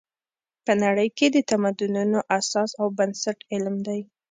په 0.65 0.73
نړۍ 0.83 1.09
کې 1.17 1.27
د 1.35 1.37
تمدنونو 1.51 2.19
اساس 2.39 2.69
او 2.81 2.87
بنسټ 2.97 3.37
علم 3.51 3.75
دی. 3.87 4.01